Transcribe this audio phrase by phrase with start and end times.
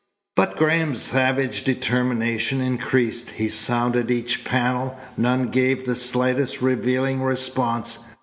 [0.35, 3.29] But Graham's savage determination increased.
[3.29, 4.97] He sounded each panel.
[5.15, 7.99] None gave the slightest revealing response.